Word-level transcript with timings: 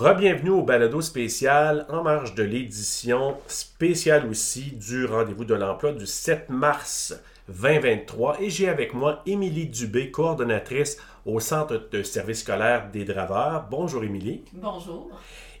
Rebienvenue 0.00 0.48
au 0.48 0.62
balado 0.62 1.02
spécial 1.02 1.84
en 1.90 2.02
marge 2.02 2.34
de 2.34 2.42
l'édition 2.42 3.36
spéciale 3.46 4.26
aussi 4.30 4.72
du 4.72 5.04
rendez-vous 5.04 5.44
de 5.44 5.52
l'emploi 5.52 5.92
du 5.92 6.06
7 6.06 6.48
mars 6.48 7.12
2023. 7.48 8.40
Et 8.40 8.48
j'ai 8.48 8.70
avec 8.70 8.94
moi 8.94 9.20
Émilie 9.26 9.66
Dubé, 9.66 10.10
coordonnatrice 10.10 10.96
au 11.26 11.38
Centre 11.38 11.90
de 11.92 12.02
service 12.02 12.40
scolaire 12.40 12.90
des 12.90 13.04
Draveurs. 13.04 13.66
Bonjour 13.70 14.02
Émilie. 14.02 14.42
Bonjour. 14.54 15.10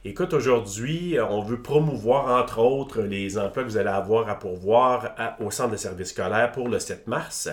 Écoute, 0.02 0.32
aujourd'hui, 0.32 1.18
on 1.20 1.42
veut 1.42 1.60
promouvoir, 1.60 2.42
entre 2.42 2.60
autres, 2.60 3.02
les 3.02 3.36
emplois 3.36 3.64
que 3.64 3.68
vous 3.68 3.76
allez 3.76 3.90
avoir 3.90 4.30
à 4.30 4.38
pourvoir 4.38 5.14
au 5.40 5.50
Centre 5.50 5.72
de 5.72 5.76
service 5.76 6.08
scolaire 6.08 6.52
pour 6.52 6.70
le 6.70 6.78
7 6.78 7.06
mars. 7.06 7.50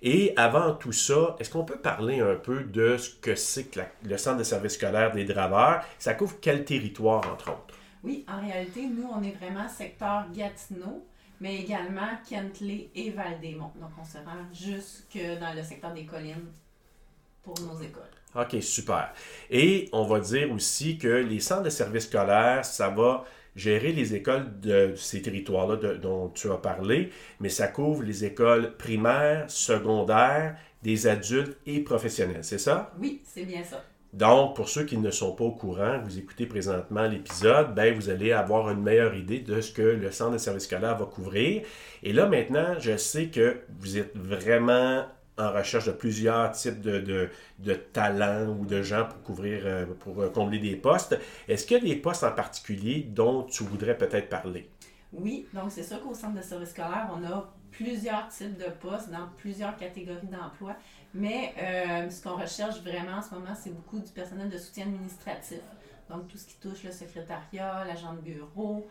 Et 0.00 0.32
avant 0.38 0.72
tout 0.72 0.92
ça, 0.92 1.36
est-ce 1.38 1.50
qu'on 1.50 1.66
peut 1.66 1.76
parler 1.76 2.20
un 2.20 2.36
peu 2.36 2.64
de 2.64 2.96
ce 2.96 3.10
que 3.16 3.34
c'est 3.34 3.64
que 3.64 3.80
le 4.02 4.16
Centre 4.16 4.38
de 4.38 4.44
service 4.44 4.76
scolaire 4.76 5.12
des 5.12 5.26
Draveurs? 5.26 5.84
Ça 5.98 6.14
couvre 6.14 6.36
quel 6.40 6.64
territoire, 6.64 7.18
entre 7.30 7.50
autres? 7.50 7.74
Oui, 8.02 8.24
en 8.26 8.40
réalité, 8.40 8.86
nous, 8.86 9.10
on 9.14 9.22
est 9.22 9.36
vraiment 9.36 9.68
secteur 9.68 10.24
Gatineau, 10.34 11.06
mais 11.38 11.56
également 11.56 12.16
Kentley 12.26 12.88
et 12.94 13.10
Val-des-Monts. 13.10 13.74
Donc, 13.78 13.90
on 14.00 14.04
se 14.06 14.16
rend 14.16 14.48
jusque 14.54 15.18
dans 15.38 15.54
le 15.54 15.62
secteur 15.62 15.92
des 15.92 16.06
collines 16.06 16.48
pour 17.42 17.60
nos 17.60 17.78
écoles. 17.78 18.04
OK, 18.34 18.56
super. 18.60 19.12
Et 19.50 19.88
on 19.92 20.04
va 20.04 20.20
dire 20.20 20.52
aussi 20.52 20.98
que 20.98 21.08
les 21.08 21.40
centres 21.40 21.64
de 21.64 21.70
services 21.70 22.06
scolaires, 22.06 22.64
ça 22.64 22.88
va 22.88 23.24
gérer 23.56 23.92
les 23.92 24.14
écoles 24.14 24.60
de 24.60 24.94
ces 24.96 25.22
territoires-là 25.22 25.94
dont 25.96 26.28
tu 26.28 26.50
as 26.50 26.56
parlé, 26.56 27.10
mais 27.40 27.48
ça 27.48 27.66
couvre 27.66 28.02
les 28.02 28.24
écoles 28.24 28.76
primaires, 28.76 29.50
secondaires, 29.50 30.56
des 30.82 31.06
adultes 31.06 31.58
et 31.66 31.80
professionnels, 31.80 32.42
c'est 32.44 32.58
ça? 32.58 32.92
Oui, 32.98 33.20
c'est 33.24 33.44
bien 33.44 33.62
ça. 33.64 33.84
Donc, 34.12 34.56
pour 34.56 34.68
ceux 34.68 34.84
qui 34.84 34.96
ne 34.96 35.10
sont 35.10 35.34
pas 35.34 35.44
au 35.44 35.52
courant, 35.52 36.00
vous 36.02 36.18
écoutez 36.18 36.46
présentement 36.46 37.06
l'épisode, 37.06 37.74
ben, 37.74 37.94
vous 37.94 38.10
allez 38.10 38.32
avoir 38.32 38.70
une 38.70 38.82
meilleure 38.82 39.14
idée 39.14 39.38
de 39.38 39.60
ce 39.60 39.72
que 39.72 39.82
le 39.82 40.10
centre 40.10 40.32
de 40.32 40.38
services 40.38 40.64
scolaires 40.64 40.96
va 40.96 41.04
couvrir. 41.04 41.62
Et 42.02 42.12
là, 42.12 42.26
maintenant, 42.26 42.74
je 42.80 42.96
sais 42.96 43.26
que 43.26 43.58
vous 43.78 43.98
êtes 43.98 44.16
vraiment 44.16 45.04
en 45.38 45.52
recherche 45.52 45.86
de 45.86 45.92
plusieurs 45.92 46.50
types 46.52 46.80
de, 46.80 47.30
de, 47.58 47.74
talents 47.74 48.48
ou 48.48 48.66
de 48.66 48.82
gens 48.82 49.06
pour 49.06 49.22
couvrir, 49.22 49.62
euh, 49.64 49.86
pour 50.00 50.20
euh, 50.20 50.28
combler 50.28 50.58
des 50.58 50.76
postes. 50.76 51.18
Est-ce 51.48 51.66
qu'il 51.66 51.78
y 51.78 51.80
a 51.80 51.94
des 51.94 52.00
postes 52.00 52.24
en 52.24 52.32
particulier 52.32 53.02
dont 53.08 53.44
tu 53.44 53.64
voudrais 53.64 53.96
peut-être 53.96 54.28
parler? 54.28 54.68
Oui, 55.12 55.46
donc 55.52 55.70
c'est 55.70 55.82
sûr 55.82 56.02
qu'au 56.02 56.14
centre 56.14 56.36
de 56.36 56.42
service 56.42 56.70
scolaire, 56.70 57.10
on 57.14 57.24
a 57.24 57.52
plusieurs 57.70 58.28
types 58.28 58.56
de 58.56 58.70
postes 58.80 59.10
dans 59.10 59.28
plusieurs 59.36 59.76
catégories 59.76 60.26
d'emploi. 60.26 60.76
Mais 61.14 61.54
euh, 61.58 62.10
ce 62.10 62.22
qu'on 62.22 62.36
recherche 62.36 62.80
vraiment 62.82 63.18
en 63.18 63.22
ce 63.22 63.34
moment, 63.34 63.54
c'est 63.60 63.74
beaucoup 63.74 63.98
du 63.98 64.10
personnel 64.12 64.48
de 64.48 64.58
soutien 64.58 64.86
administratif. 64.86 65.60
Donc, 66.08 66.28
tout 66.28 66.38
ce 66.38 66.46
qui 66.46 66.56
touche 66.56 66.82
le 66.82 66.90
secrétariat, 66.90 67.84
l'agent 67.86 68.14
de 68.14 68.20
bureau, 68.20 68.88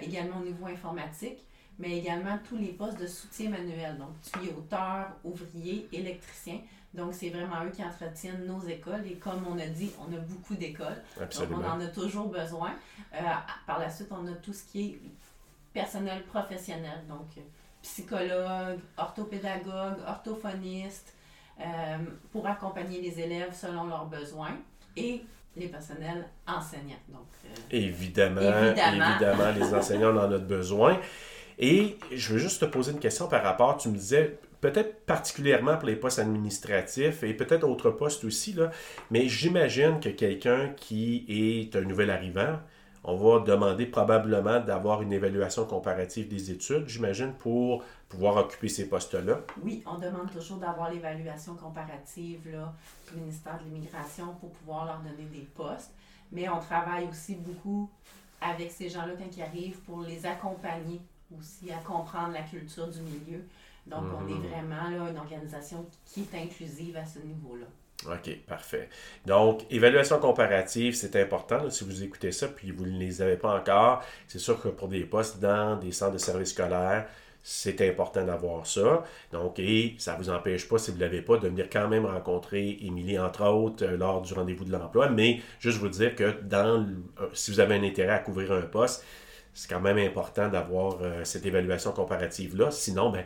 également 0.00 0.38
au 0.40 0.44
niveau 0.44 0.66
informatique 0.66 1.44
mais 1.78 1.98
également 1.98 2.38
tous 2.48 2.56
les 2.56 2.72
postes 2.72 3.00
de 3.00 3.06
soutien 3.06 3.50
manuel, 3.50 3.98
donc 3.98 4.20
tuyauteur, 4.22 5.08
ouvrier, 5.24 5.88
électricien. 5.92 6.60
Donc, 6.94 7.12
c'est 7.12 7.30
vraiment 7.30 7.64
eux 7.64 7.70
qui 7.70 7.82
entretiennent 7.82 8.46
nos 8.46 8.60
écoles. 8.68 9.04
Et 9.06 9.14
comme 9.14 9.44
on 9.50 9.58
a 9.58 9.66
dit, 9.66 9.90
on 9.98 10.14
a 10.14 10.20
beaucoup 10.20 10.54
d'écoles. 10.54 11.02
Donc, 11.18 11.48
on 11.50 11.64
en 11.64 11.80
a 11.80 11.88
toujours 11.88 12.28
besoin. 12.28 12.70
Euh, 13.12 13.20
par 13.66 13.80
la 13.80 13.90
suite, 13.90 14.08
on 14.12 14.26
a 14.28 14.36
tout 14.36 14.52
ce 14.52 14.62
qui 14.64 14.84
est 14.84 15.00
personnel 15.72 16.22
professionnel. 16.22 17.02
Donc, 17.08 17.26
psychologue, 17.82 18.78
orthopédagogue, 18.96 19.98
orthophoniste, 20.06 21.14
euh, 21.60 21.64
pour 22.30 22.46
accompagner 22.46 23.00
les 23.00 23.18
élèves 23.20 23.52
selon 23.54 23.86
leurs 23.86 24.06
besoins. 24.06 24.56
Et 24.96 25.24
les 25.56 25.68
personnels 25.68 26.28
enseignants. 26.46 26.94
Donc, 27.08 27.26
euh, 27.44 27.48
évidemment, 27.70 28.40
évidemment, 28.40 29.10
évidemment, 29.10 29.50
les 29.56 29.74
enseignants 29.74 30.16
en 30.16 30.32
ont 30.32 30.38
besoin. 30.38 31.00
Et 31.58 31.96
je 32.12 32.32
veux 32.32 32.38
juste 32.38 32.60
te 32.60 32.66
poser 32.66 32.92
une 32.92 33.00
question 33.00 33.28
par 33.28 33.42
rapport, 33.42 33.76
tu 33.76 33.88
me 33.88 33.96
disais, 33.96 34.38
peut-être 34.60 35.04
particulièrement 35.04 35.76
pour 35.76 35.86
les 35.86 35.96
postes 35.96 36.18
administratifs 36.18 37.22
et 37.22 37.34
peut-être 37.34 37.64
autres 37.68 37.90
postes 37.90 38.24
aussi, 38.24 38.54
là, 38.54 38.70
mais 39.10 39.28
j'imagine 39.28 40.00
que 40.00 40.08
quelqu'un 40.08 40.70
qui 40.76 41.24
est 41.28 41.76
un 41.76 41.82
nouvel 41.82 42.10
arrivant, 42.10 42.58
on 43.06 43.16
va 43.16 43.40
demander 43.40 43.84
probablement 43.84 44.60
d'avoir 44.60 45.02
une 45.02 45.12
évaluation 45.12 45.66
comparative 45.66 46.26
des 46.26 46.50
études, 46.50 46.88
j'imagine, 46.88 47.34
pour 47.34 47.84
pouvoir 48.08 48.38
occuper 48.38 48.68
ces 48.68 48.88
postes-là. 48.88 49.40
Oui, 49.62 49.82
on 49.86 49.98
demande 49.98 50.32
toujours 50.32 50.56
d'avoir 50.56 50.90
l'évaluation 50.90 51.54
comparative 51.54 52.50
là, 52.50 52.72
du 53.12 53.20
ministère 53.20 53.58
de 53.58 53.64
l'Immigration 53.64 54.34
pour 54.40 54.50
pouvoir 54.52 54.86
leur 54.86 55.00
donner 55.00 55.28
des 55.30 55.46
postes. 55.54 55.92
Mais 56.32 56.48
on 56.48 56.58
travaille 56.60 57.06
aussi 57.06 57.34
beaucoup 57.34 57.90
avec 58.40 58.70
ces 58.70 58.88
gens-là 58.88 59.12
quand 59.18 59.36
ils 59.36 59.42
arrivent 59.42 59.80
pour 59.80 60.00
les 60.00 60.24
accompagner 60.24 61.02
aussi 61.36 61.72
à 61.72 61.78
comprendre 61.78 62.32
la 62.32 62.42
culture 62.42 62.88
du 62.88 63.00
milieu. 63.00 63.44
Donc, 63.86 64.04
on 64.18 64.26
est 64.28 64.34
mhm. 64.34 64.46
vraiment 64.48 64.90
là, 64.90 65.10
une 65.10 65.18
organisation 65.18 65.86
qui 66.06 66.22
est 66.22 66.42
inclusive 66.42 66.96
à 66.96 67.04
ce 67.04 67.18
niveau-là. 67.18 67.66
OK, 68.06 68.38
parfait. 68.46 68.88
Donc, 69.24 69.62
évaluation 69.70 70.18
comparative, 70.18 70.94
c'est 70.94 71.16
important. 71.16 71.70
si 71.70 71.84
vous 71.84 72.02
écoutez 72.02 72.32
ça 72.32 72.48
puis 72.48 72.70
vous 72.70 72.86
ne 72.86 72.98
les 72.98 73.22
avez 73.22 73.36
pas 73.36 73.56
encore, 73.58 74.02
c'est 74.26 74.38
sûr 74.38 74.60
que 74.60 74.68
pour 74.68 74.88
des 74.88 75.04
postes 75.04 75.40
dans 75.40 75.76
des 75.76 75.92
centres 75.92 76.12
de 76.12 76.18
services 76.18 76.50
scolaires, 76.50 77.06
c'est 77.42 77.86
important 77.86 78.24
d'avoir 78.24 78.66
ça. 78.66 79.04
Donc, 79.30 79.58
et 79.58 79.94
ça 79.98 80.14
ne 80.14 80.18
vous 80.18 80.30
empêche 80.30 80.66
pas, 80.66 80.78
si 80.78 80.90
vous 80.90 80.96
ne 80.96 81.02
l'avez 81.02 81.20
pas, 81.20 81.36
de 81.36 81.46
venir 81.46 81.68
quand 81.70 81.88
même 81.88 82.06
rencontrer 82.06 82.78
Émilie, 82.80 83.18
entre 83.18 83.44
autres, 83.44 83.84
euh, 83.84 83.96
lors 83.98 84.22
du 84.22 84.32
rendez-vous 84.32 84.64
de 84.64 84.72
l'emploi. 84.72 85.10
Mais 85.10 85.40
juste 85.60 85.78
vous 85.78 85.88
dire 85.88 86.14
que 86.14 86.40
dans, 86.42 86.86
euh, 87.20 87.28
si 87.34 87.50
vous 87.50 87.60
avez 87.60 87.74
un 87.74 87.84
intérêt 87.84 88.14
à 88.14 88.18
couvrir 88.18 88.52
un 88.52 88.62
poste, 88.62 89.04
c'est 89.54 89.68
quand 89.68 89.80
même 89.80 89.98
important 89.98 90.48
d'avoir 90.48 90.98
euh, 91.00 91.24
cette 91.24 91.46
évaluation 91.46 91.92
comparative-là. 91.92 92.70
Sinon, 92.70 93.10
ben, 93.10 93.24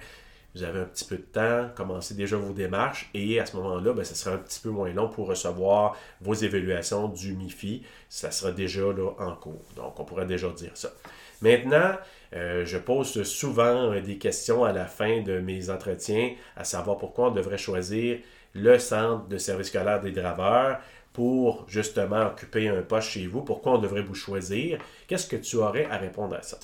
vous 0.54 0.62
avez 0.62 0.80
un 0.80 0.84
petit 0.84 1.04
peu 1.04 1.16
de 1.16 1.22
temps, 1.22 1.68
commencez 1.74 2.14
déjà 2.14 2.36
vos 2.36 2.52
démarches 2.52 3.10
et 3.14 3.40
à 3.40 3.46
ce 3.46 3.56
moment-là, 3.56 3.92
ben, 3.92 4.04
sera 4.04 4.36
un 4.36 4.38
petit 4.38 4.60
peu 4.60 4.70
moins 4.70 4.92
long 4.92 5.08
pour 5.08 5.26
recevoir 5.26 5.96
vos 6.20 6.34
évaluations 6.34 7.08
du 7.08 7.34
MIFI. 7.34 7.82
Ça 8.08 8.30
sera 8.30 8.52
déjà 8.52 8.80
là, 8.80 9.10
en 9.18 9.34
cours. 9.34 9.64
Donc, 9.76 9.98
on 9.98 10.04
pourrait 10.04 10.26
déjà 10.26 10.48
dire 10.50 10.72
ça. 10.74 10.90
Maintenant, 11.40 11.92
euh, 12.34 12.64
je 12.64 12.78
pose 12.78 13.22
souvent 13.22 13.92
euh, 13.92 14.00
des 14.00 14.18
questions 14.18 14.64
à 14.64 14.72
la 14.72 14.86
fin 14.86 15.22
de 15.22 15.38
mes 15.38 15.70
entretiens, 15.70 16.34
à 16.56 16.64
savoir 16.64 16.98
pourquoi 16.98 17.28
on 17.28 17.30
devrait 17.30 17.58
choisir 17.58 18.18
le 18.54 18.78
centre 18.78 19.28
de 19.28 19.38
service 19.38 19.68
scolaire 19.68 20.00
des 20.00 20.10
draveurs 20.10 20.78
pour 21.18 21.64
justement 21.66 22.26
occuper 22.26 22.68
un 22.68 22.80
poste 22.80 23.08
chez 23.08 23.26
vous? 23.26 23.42
Pourquoi 23.42 23.72
on 23.72 23.78
devrait 23.78 24.02
vous 24.02 24.14
choisir? 24.14 24.78
Qu'est-ce 25.08 25.26
que 25.26 25.34
tu 25.34 25.56
aurais 25.56 25.86
à 25.86 25.96
répondre 25.96 26.36
à 26.36 26.42
ça? 26.42 26.58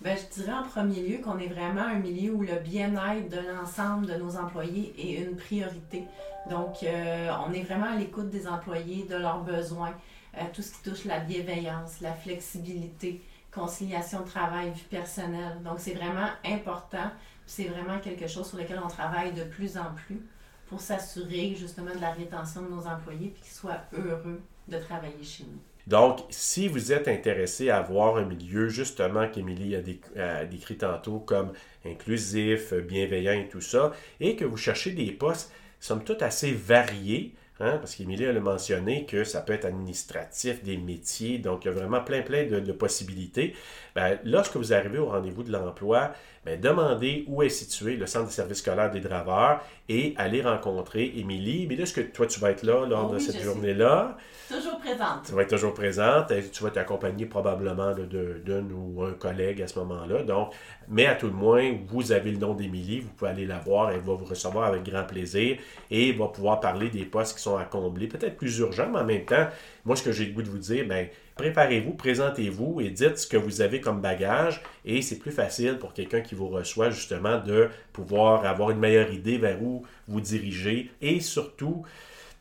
Ben, 0.00 0.16
je 0.16 0.40
dirais 0.40 0.52
en 0.52 0.62
premier 0.62 1.00
lieu 1.00 1.18
qu'on 1.18 1.40
est 1.40 1.48
vraiment 1.48 1.82
un 1.82 1.98
milieu 1.98 2.30
où 2.30 2.42
le 2.42 2.60
bien-être 2.60 3.28
de 3.28 3.40
l'ensemble 3.48 4.06
de 4.06 4.14
nos 4.14 4.36
employés 4.36 4.94
est 4.96 5.24
une 5.24 5.34
priorité. 5.34 6.04
Donc, 6.48 6.84
euh, 6.84 7.32
on 7.48 7.52
est 7.52 7.62
vraiment 7.62 7.86
à 7.86 7.96
l'écoute 7.96 8.30
des 8.30 8.46
employés, 8.46 9.06
de 9.10 9.16
leurs 9.16 9.42
besoins, 9.42 9.94
euh, 10.36 10.42
tout 10.54 10.62
ce 10.62 10.70
qui 10.70 10.88
touche 10.88 11.04
la 11.04 11.18
bienveillance, 11.18 12.00
la 12.00 12.12
flexibilité, 12.12 13.20
conciliation 13.52 14.22
travail, 14.22 14.70
vie 14.70 14.86
personnelle. 14.88 15.60
Donc, 15.64 15.80
c'est 15.80 15.94
vraiment 15.94 16.28
important. 16.44 17.10
C'est 17.44 17.64
vraiment 17.64 17.98
quelque 17.98 18.28
chose 18.28 18.48
sur 18.48 18.58
lequel 18.58 18.80
on 18.84 18.88
travaille 18.88 19.32
de 19.32 19.42
plus 19.42 19.76
en 19.76 19.92
plus 20.06 20.22
pour 20.68 20.80
s'assurer 20.80 21.54
justement 21.54 21.94
de 21.94 22.00
la 22.00 22.12
rétention 22.12 22.62
de 22.62 22.68
nos 22.68 22.86
employés 22.86 23.28
et 23.28 23.40
qu'ils 23.40 23.52
soient 23.52 23.82
heureux 23.92 24.40
de 24.68 24.78
travailler 24.78 25.22
chez 25.22 25.44
nous. 25.44 25.60
Donc, 25.86 26.20
si 26.30 26.66
vous 26.66 26.92
êtes 26.92 27.06
intéressé 27.06 27.70
à 27.70 27.78
avoir 27.78 28.16
un 28.16 28.24
milieu, 28.24 28.68
justement, 28.68 29.28
qu'Émilie 29.28 29.76
a, 29.76 30.44
décrit 30.44 30.76
tantôt 30.76 31.20
comme 31.20 31.52
inclusif, 31.84 32.74
bienveillant 32.74 33.32
et 33.32 33.48
tout 33.48 33.60
ça, 33.60 33.92
et 34.18 34.34
que 34.34 34.44
vous 34.44 34.56
cherchez 34.56 34.90
des 34.90 35.12
postes, 35.12 35.52
somme 35.78 36.02
toute, 36.02 36.22
assez 36.22 36.50
variés, 36.50 37.34
hein, 37.60 37.78
parce 37.78 37.94
qu'Émilie 37.94 38.26
a 38.26 38.32
mentionné 38.40 39.06
que 39.06 39.24
ça 39.24 39.40
peut 39.40 39.52
être 39.52 39.64
administratif, 39.64 40.62
des 40.62 40.76
métiers, 40.76 41.38
donc 41.38 41.64
il 41.64 41.68
y 41.68 41.70
a 41.70 41.74
vraiment 41.74 42.00
plein, 42.00 42.22
plein 42.22 42.44
de, 42.46 42.72
possibilités. 42.72 43.54
Ben, 43.94 44.18
lorsque 44.24 44.56
vous 44.56 44.72
arrivez 44.72 44.98
au 44.98 45.06
rendez-vous 45.06 45.42
de 45.42 45.52
l'emploi, 45.52 46.12
ben, 46.44 46.60
demandez 46.60 47.24
où 47.26 47.42
est 47.42 47.48
situé 47.48 47.96
le 47.96 48.06
centre 48.06 48.26
de 48.26 48.32
service 48.32 48.58
scolaire 48.58 48.90
des 48.92 49.00
draveurs 49.00 49.64
et 49.88 50.14
allez 50.16 50.42
rencontrer 50.42 51.12
Émilie. 51.16 51.66
Mais 51.66 51.74
est-ce 51.74 51.92
que 51.92 52.00
toi, 52.00 52.26
tu 52.28 52.38
vas 52.38 52.52
être 52.52 52.62
là 52.62 52.86
lors 52.86 53.10
de 53.10 53.18
cette 53.18 53.42
journée-là? 53.42 54.16
Toujours 54.48 54.78
présente. 54.78 55.24
Tu 55.26 55.32
vas 55.32 55.42
être 55.42 55.50
toujours 55.50 55.74
présente. 55.74 56.32
Tu 56.52 56.62
vas 56.62 56.70
t'accompagner 56.70 57.26
probablement 57.26 57.92
d'un 57.92 58.70
ou 58.70 59.02
un 59.02 59.14
collègue 59.14 59.60
à 59.60 59.66
ce 59.66 59.76
moment-là. 59.80 60.22
Donc, 60.22 60.52
mais 60.88 61.06
à 61.06 61.16
tout 61.16 61.26
le 61.26 61.32
moins, 61.32 61.74
vous 61.88 62.12
avez 62.12 62.30
le 62.30 62.38
nom 62.38 62.54
d'Émilie, 62.54 63.00
vous 63.00 63.10
pouvez 63.10 63.32
aller 63.32 63.46
la 63.46 63.58
voir, 63.58 63.90
elle 63.90 64.00
va 64.00 64.14
vous 64.14 64.24
recevoir 64.24 64.66
avec 64.66 64.84
grand 64.84 65.04
plaisir 65.04 65.58
et 65.90 66.12
va 66.12 66.28
pouvoir 66.28 66.60
parler 66.60 66.90
des 66.90 67.04
postes 67.04 67.36
qui 67.36 67.42
à 67.54 67.64
combler, 67.64 68.08
peut-être 68.08 68.36
plus 68.36 68.58
urgents, 68.58 68.88
mais 68.92 68.98
en 68.98 69.04
même 69.04 69.24
temps, 69.24 69.46
moi, 69.84 69.94
ce 69.94 70.02
que 70.02 70.12
j'ai 70.12 70.26
le 70.26 70.32
goût 70.32 70.42
de 70.42 70.48
vous 70.48 70.58
dire, 70.58 70.86
ben, 70.86 71.06
préparez-vous, 71.36 71.92
présentez-vous 71.92 72.80
et 72.80 72.90
dites 72.90 73.18
ce 73.18 73.26
que 73.26 73.36
vous 73.36 73.60
avez 73.60 73.80
comme 73.80 74.00
bagage. 74.00 74.62
Et 74.84 75.02
c'est 75.02 75.18
plus 75.18 75.30
facile 75.30 75.78
pour 75.78 75.92
quelqu'un 75.92 76.20
qui 76.20 76.34
vous 76.34 76.48
reçoit 76.48 76.90
justement 76.90 77.38
de 77.38 77.68
pouvoir 77.92 78.44
avoir 78.44 78.70
une 78.70 78.78
meilleure 78.78 79.12
idée 79.12 79.38
vers 79.38 79.62
où 79.62 79.84
vous 80.08 80.20
dirigez 80.20 80.90
et 81.00 81.20
surtout 81.20 81.84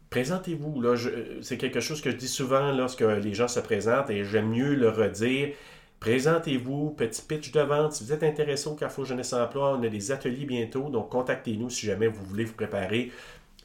présentez-vous. 0.10 0.82
C'est 1.42 1.58
quelque 1.58 1.82
chose 1.82 2.02
que 2.02 2.10
je 2.10 2.16
dis 2.16 2.28
souvent 2.28 2.72
lorsque 2.72 3.02
les 3.02 3.34
gens 3.34 3.50
se 3.50 3.60
présentent 3.60 4.10
et 4.10 4.24
j'aime 4.24 4.50
mieux 4.50 4.74
le 4.74 4.90
redire. 4.90 5.50
Présentez-vous, 6.00 6.92
petit 6.92 7.22
pitch 7.22 7.52
de 7.52 7.62
vente. 7.62 7.94
Si 7.94 8.04
vous 8.04 8.14
êtes 8.14 8.24
intéressé 8.24 8.68
au 8.68 8.76
Carrefour 8.76 9.06
Jeunesse 9.06 9.34
Emploi, 9.34 9.76
on 9.78 9.84
a 9.84 9.90
des 9.90 10.12
ateliers 10.12 10.46
bientôt, 10.46 10.90
donc 10.90 11.10
contactez-nous 11.10 11.70
si 11.70 11.86
jamais 11.88 12.08
vous 12.08 12.24
voulez 12.24 12.44
vous 12.44 12.54
préparer 12.54 13.12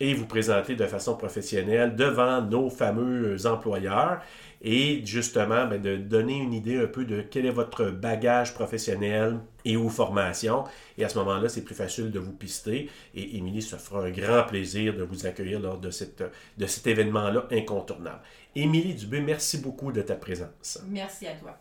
et 0.00 0.14
vous 0.14 0.26
présenter 0.26 0.74
de 0.74 0.86
façon 0.86 1.16
professionnelle 1.16 1.94
devant 1.94 2.40
nos 2.40 2.70
fameux 2.70 3.46
employeurs 3.46 4.20
et 4.62 5.04
justement 5.04 5.66
ben, 5.66 5.80
de 5.80 5.96
donner 5.96 6.36
une 6.38 6.52
idée 6.52 6.78
un 6.78 6.86
peu 6.86 7.04
de 7.04 7.22
quel 7.22 7.46
est 7.46 7.50
votre 7.50 7.90
bagage 7.90 8.54
professionnel 8.54 9.38
et 9.64 9.76
ou 9.76 9.88
formation. 9.88 10.64
Et 10.98 11.04
à 11.04 11.08
ce 11.08 11.18
moment-là, 11.18 11.48
c'est 11.48 11.64
plus 11.64 11.74
facile 11.74 12.10
de 12.10 12.18
vous 12.18 12.32
pister. 12.32 12.90
Et 13.14 13.36
Émilie 13.36 13.62
se 13.62 13.76
fera 13.76 14.04
un 14.04 14.10
grand 14.10 14.44
plaisir 14.44 14.96
de 14.96 15.02
vous 15.02 15.26
accueillir 15.26 15.60
lors 15.60 15.78
de, 15.78 15.90
cette, 15.90 16.22
de 16.58 16.66
cet 16.66 16.86
événement-là 16.86 17.46
incontournable. 17.50 18.20
Émilie 18.54 18.94
Dubé, 18.94 19.20
merci 19.20 19.58
beaucoup 19.58 19.92
de 19.92 20.02
ta 20.02 20.14
présence. 20.14 20.82
Merci 20.88 21.26
à 21.26 21.34
toi. 21.34 21.56